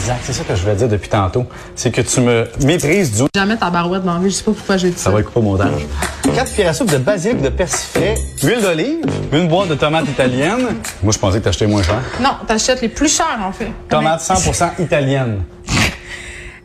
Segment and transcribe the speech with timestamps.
[0.00, 1.44] Exact, c'est ça que je voulais dire depuis tantôt.
[1.74, 4.52] C'est que tu me méprises du Jamais ta barouette dans la vie, je sais pas
[4.52, 5.10] pourquoi j'ai dit Ça ça.
[5.10, 5.86] va être coupé au montage.
[6.34, 10.66] Quatre cuillères à soupe de basilic, de persiflé, huile d'olive, une boîte de tomates italiennes.
[11.02, 12.00] Moi, je pensais que t'achetais moins cher.
[12.20, 13.70] Non, t'achètes les plus chers, en fait.
[13.88, 15.42] Tomates 100% italiennes.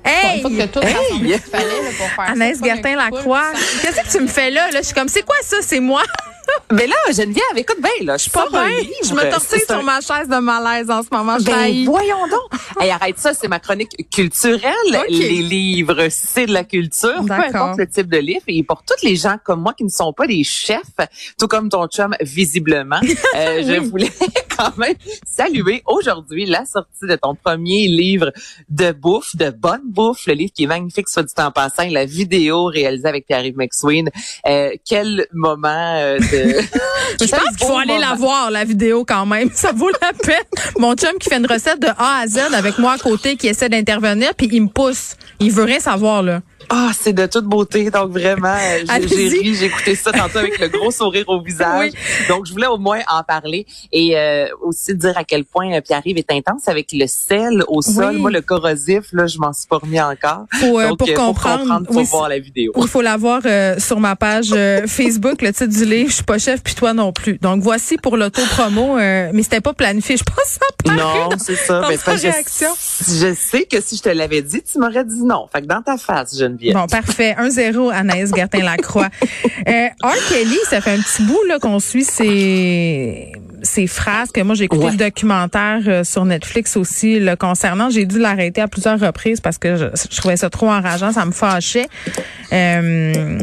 [0.06, 3.52] Il faut que tout qu'il fallait là, pour faire Anaïs Gertin-Lacroix.
[3.82, 4.70] Qu'est-ce que tu me fais là?
[4.72, 4.80] là?
[4.82, 5.58] Je suis comme, c'est quoi ça?
[5.62, 6.02] C'est moi?
[6.72, 8.90] Mais là, Geneviève, écoute bien, là, je Pas sors un bien.
[9.04, 11.38] Je me tortille un- sur ma chaise de malaise en ce moment.
[11.40, 12.60] Je Ben, voyons donc.
[12.82, 14.72] hey, arrête ça, c'est ma chronique culturelle.
[15.10, 18.44] Les livres, c'est de la culture, peu importe le type de livre.
[18.48, 20.82] Et pour tous les gens comme moi qui ne sont pas des chefs,
[21.40, 23.00] tout comme ton chum, visiblement,
[23.36, 24.12] euh, je voulais
[24.58, 28.32] quand même saluer aujourd'hui la sortie de ton premier livre
[28.70, 32.06] de bouffe, de bonne bouffe, le livre qui est magnifique, soit du temps passant, la
[32.06, 34.10] vidéo réalisée avec Pierre-Yves McSween.
[34.48, 36.24] Euh, quel moment euh, de...
[37.26, 39.50] Je pense qu'il faut aller la voir, la vidéo, quand même.
[39.54, 40.44] Ça vaut la peine.
[40.78, 43.48] Mon chum qui fait une recette de A à Z avec moi à côté, qui
[43.48, 45.16] essaie d'intervenir, puis il me pousse.
[45.40, 46.42] Il veut rien savoir, là.
[46.70, 47.90] Ah, c'est de toute beauté.
[47.92, 48.56] Donc vraiment,
[49.10, 51.92] j'ai- ri, j'ai écouté ça tantôt avec le gros sourire au visage.
[52.30, 55.82] Donc je voulais au moins en parler et euh, aussi dire à quel point euh,
[55.82, 58.16] Pierre-Yves est intense avec le sel au sol.
[58.16, 58.22] Oui.
[58.22, 60.46] Moi, le corrosif, là, je m'en suis pas remis encore.
[60.54, 62.72] Faut, euh, Donc, pour euh, comprendre, faut oui, voir la vidéo.
[62.76, 66.16] Il faut la voir euh, sur ma page euh, Facebook, le titre du livre, je
[66.16, 67.38] suis pas chef puis toi non plus.
[67.40, 71.82] Donc voici pour l'auto-promo, euh, mais c'était pas planifié, je pense ça Non, c'est ça.
[71.82, 72.70] dans Mais sa parce que réaction.
[73.08, 75.48] je, je sais que si je te l'avais dit, tu m'aurais dit non.
[75.52, 76.76] Fait que dans ta face, Geneviève.
[76.76, 77.36] Bon, parfait.
[77.40, 79.10] 1-0, Anaïs Gertin-Lacroix.
[79.68, 80.14] euh, R.
[80.30, 84.66] Kelly, ça fait un petit bout là qu'on suit ses, ses phrases, que moi j'ai
[84.66, 84.92] écouté Ouais.
[84.92, 87.90] le documentaire euh, sur Netflix aussi le concernant.
[87.90, 91.26] J'ai dû l'arrêter à plusieurs reprises parce que je, je trouvais ça trop enrageant, ça
[91.26, 91.88] me fâchait.
[92.52, 93.40] Euh,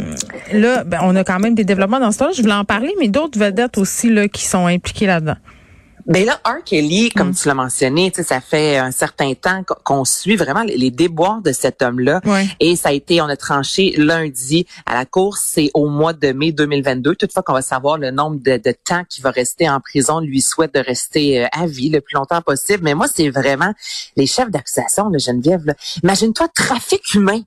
[0.53, 2.92] là, ben, on a quand même des développements dans ce temps Je voulais en parler,
[3.00, 5.36] mais d'autres vedettes aussi là, qui sont impliquées là-dedans.
[6.06, 6.62] Ben là, R.
[6.64, 7.18] Kelly, Mm.
[7.18, 11.52] comme tu l'as mentionné, ça fait un certain temps qu'on- suit vraiment les- déboires de
[11.52, 12.20] cet homme-là.
[12.24, 12.46] Ouais.
[12.58, 16.32] Et ça a été, on a tranché lundi à la course, c'est au mois de
[16.32, 17.14] mai 2022.
[17.14, 20.41] Toutefois qu'on va savoir le nombre de, de temps qu'il va rester en prison, lui
[20.41, 22.82] souhaite de rester euh, à vie le plus longtemps possible.
[22.82, 23.72] Mais moi, c'est vraiment
[24.16, 25.64] les chefs d'accusation de Geneviève.
[25.64, 25.75] là.
[26.02, 27.41] Imagine-toi, trafic humain.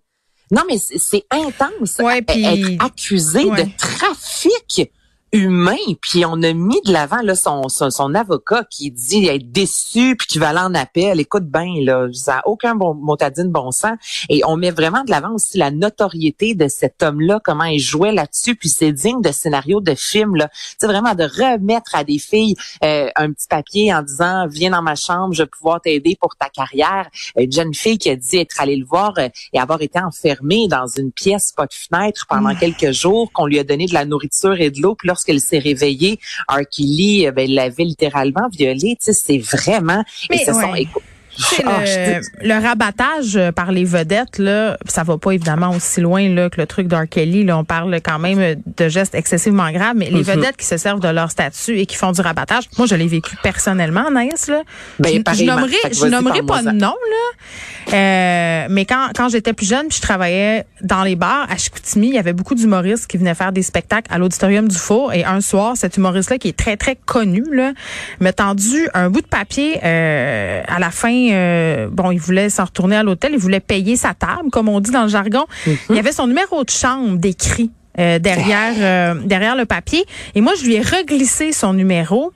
[0.51, 1.97] Non, mais c'est c'est intense.
[1.99, 3.63] Ouais, puis- Être accusé Ouais.
[3.65, 4.89] de trafic
[5.33, 9.51] humain, puis on a mis de l'avant là son, son, son avocat qui dit être
[9.51, 11.19] déçu puis qui va aller en appel.
[11.19, 13.97] Écoute bien là, ça a aucun bon motadine bon sens
[14.29, 18.11] et on met vraiment de l'avant aussi la notoriété de cet homme-là, comment il jouait
[18.11, 20.49] là-dessus, puis c'est digne de scénario de film là.
[20.77, 24.83] C'est vraiment de remettre à des filles euh, un petit papier en disant viens dans
[24.83, 27.09] ma chambre, je vais pouvoir t'aider pour ta carrière.
[27.37, 30.67] Une jeune fille qui a dit être allée le voir euh, et avoir été enfermée
[30.67, 34.05] dans une pièce pas de fenêtre pendant quelques jours, qu'on lui a donné de la
[34.05, 36.19] nourriture et de l'eau, puis lorsqu'elle s'est réveillée,
[36.49, 36.61] R.
[36.69, 38.97] Kelly, euh, ben, l'avait littéralement violée.
[39.01, 40.03] Tu sais, c'est vraiment.
[40.29, 40.83] Mais et ce sont, ouais.
[40.83, 41.03] écoute,
[41.35, 45.99] C'est ah, le, le rabattage euh, par les vedettes, là, ça va pas évidemment aussi
[46.01, 47.07] loin là, que le truc d'R.
[47.09, 47.43] Kelly.
[47.43, 50.23] Là, on parle quand même de gestes excessivement graves, mais les Mhm.
[50.23, 53.07] vedettes qui se servent de leur statut et qui font du rabattage, moi je l'ai
[53.07, 54.47] vécu personnellement, Anaïs.
[54.47, 54.61] Là.
[54.99, 57.93] Ben, je, je nommerai, je nommerai pas de nom, là.
[57.93, 58.22] Euh,
[58.69, 62.13] mais quand, quand j'étais plus jeune, puis je travaillais dans les bars à Chicoutimi, il
[62.13, 65.13] y avait beaucoup d'humoristes qui venaient faire des spectacles à l'auditorium du Four.
[65.13, 67.73] Et un soir, cet humoriste-là, qui est très, très connu, là,
[68.19, 71.13] m'a tendu un bout de papier euh, à la fin.
[71.31, 74.79] euh, bon, il voulait s'en retourner à l'hôtel, il voulait payer sa table, comme on
[74.79, 75.45] dit dans le jargon.
[75.89, 77.71] Il y avait son numéro de chambre décrit.
[77.99, 80.03] Euh, derrière euh, derrière le papier.
[80.35, 82.33] Et moi je lui ai reglissé son numéro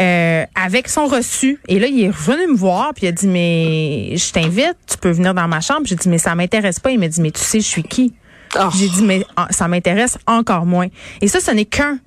[0.00, 1.60] euh, avec son reçu.
[1.68, 4.96] Et là il est revenu me voir puis il a dit mais je t'invite tu
[4.98, 5.82] peux venir dans ma chambre.
[5.84, 6.90] J'ai dit mais ça m'intéresse pas.
[6.90, 8.14] Il m'a dit mais tu sais je suis qui?
[8.58, 8.68] Oh.
[8.78, 10.88] j'ai dit mais ah, ça m'intéresse encore moins.
[11.20, 11.98] Et ça ce n'est qu'un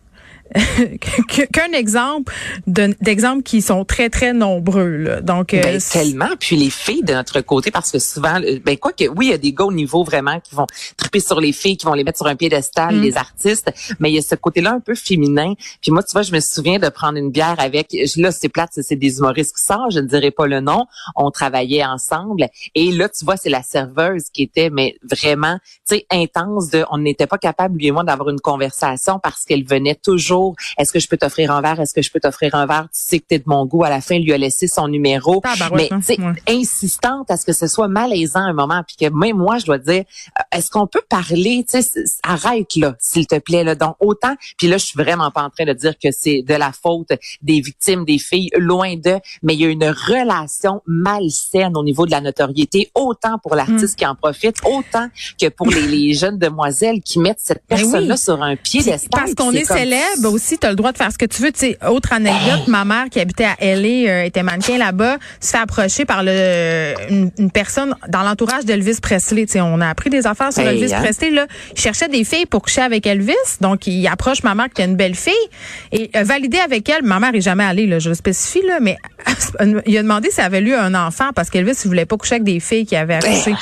[1.52, 2.34] qu'un exemple
[2.68, 5.22] de- d'exemples qui sont très très nombreux là.
[5.22, 6.30] donc euh, Ben, c'est- tellement.
[6.40, 9.30] Puis les filles de notre côté, parce que souvent, euh, ben quoi que oui, il
[9.32, 10.68] y a des gars au niveau vraiment qui vont
[10.98, 13.02] triper sur les filles, qui vont les mettre sur un piédestal, Mm.
[13.02, 15.54] les artistes, mais il y a ce côté-là un peu féminin.
[15.82, 18.70] Puis moi, tu vois, je me souviens de prendre une bière avec, là, c'est plate,
[18.74, 20.86] c'est des humoristes qui sortent, je ne dirais pas le nom.
[21.16, 22.48] On travaillait ensemble.
[22.76, 25.58] Et là, tu vois, c'est la serveuse qui était, mais vraiment,
[25.88, 29.44] tu sais, intense de, on n'était pas capable, lui et moi, d'avoir une conversation parce
[29.46, 30.39] qu'elle venait toujours,
[30.78, 31.80] est-ce que je peux t'offrir un verre?
[31.80, 32.84] Est-ce que je peux t'offrir un verre?
[32.94, 33.84] Tu sais que t'es de mon goût.
[33.84, 35.42] À la fin, il lui a laissé son numéro.
[35.76, 36.00] Mais, hein?
[36.06, 36.34] tu Ouais.
[36.50, 39.78] insistante à ce que ce soit malaisant un moment, puis que même moi, je dois
[39.78, 40.04] dire,
[40.40, 43.76] euh, est-ce qu'on peut parler, tu sais, arrête là, s'il te plaît, là.
[43.76, 46.54] Donc, autant, puis là, je suis vraiment pas en train de dire que c'est de
[46.56, 47.10] la faute
[47.42, 52.06] des victimes, des filles, loin d'eux, mais il y a une relation malsaine au niveau
[52.06, 53.96] de la notoriété, autant pour l'artiste Mm.
[53.98, 55.08] qui en profite, autant
[55.40, 57.84] que pour les, les jeunes demoiselles qui mettent cette Ben oui.
[57.84, 58.82] personne-là sur un pied
[59.12, 61.52] Parce qu'on est, célèbre aussi, tu as le droit de faire ce que tu veux.
[61.52, 65.52] Tu sais, autre anecdote, ma mère qui habitait à LA, euh, était mannequin là-bas, se
[65.52, 69.46] fait approcher par le une, personne dans l'entourage d'Elvis Presley.
[69.46, 71.02] Tu sais, on a appris des affaires sur Elvis hein?
[71.02, 71.32] Presley.
[71.32, 71.48] Là.
[71.76, 73.34] Il cherchait des filles pour coucher avec Elvis.
[73.62, 75.34] Donc, il approche ma mère qui est une belle fille
[75.92, 77.04] et euh, validé avec elle.
[77.04, 78.98] Ma mère est jamais allée, là, je le spécifie, là, mais
[79.86, 82.36] il a demandé si elle avait eu un enfant parce qu'Elvis, il voulait pas coucher
[82.36, 83.54] avec des filles qui avaient accouché.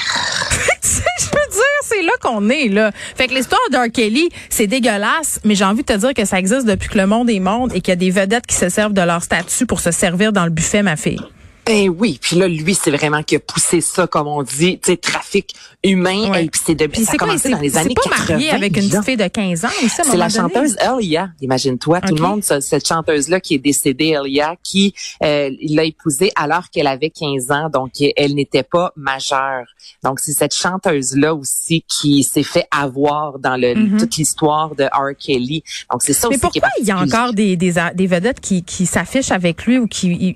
[1.98, 2.92] C'est là qu'on est, là.
[3.16, 3.92] Fait que l'histoire d'R.
[3.92, 7.08] Kelly, c'est dégueulasse, mais j'ai envie de te dire que ça existe depuis que le
[7.08, 9.66] monde est monde et qu'il y a des vedettes qui se servent de leur statut
[9.66, 11.20] pour se servir dans le buffet, ma fille.
[11.68, 14.92] Ben oui, puis là lui c'est vraiment qui a poussé ça comme on dit, tu
[14.92, 15.54] sais trafic
[15.84, 18.16] humain et puis c'est depuis ça a commencé dans les années 80.
[18.16, 22.02] C'est pas marié avec une fille de 15 ans ça C'est la chanteuse Elia, imagine-toi,
[22.02, 24.94] tout le monde cette chanteuse là qui est décédée Elia qui
[25.24, 29.66] euh, l'a épousée alors qu'elle avait 15 ans donc elle n'était pas majeure.
[30.04, 34.00] Donc c'est cette chanteuse là aussi qui s'est fait avoir dans le mm-hmm.
[34.00, 35.18] toute l'histoire de R.
[35.20, 35.64] Kelly.
[35.92, 38.64] Donc c'est ça Mais aussi pourquoi il y a encore des des, des vedettes qui
[38.64, 40.36] qui s'affichent avec lui ou qui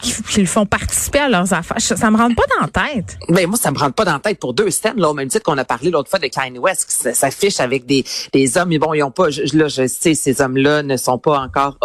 [0.00, 1.80] qui, le font participer à leurs affaires.
[1.80, 3.18] Ça me rentre pas dans la tête.
[3.28, 5.28] Ben moi, ça me rentre pas dans la tête pour deux scènes, là, au même
[5.28, 8.68] titre qu'on a parlé l'autre fois de Kanye West, qui s'affiche avec des, des hommes.
[8.70, 11.76] Mais bon, ils ont pas, là, je sais, ces hommes-là ne sont pas encore